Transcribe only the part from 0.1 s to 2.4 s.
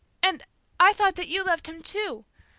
And I thought that you loved Him too.